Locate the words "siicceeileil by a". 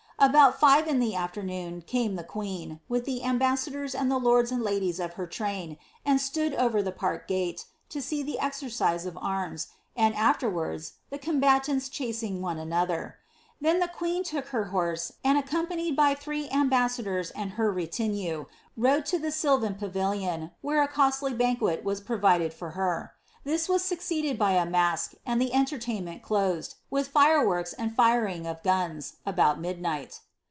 24.37-24.65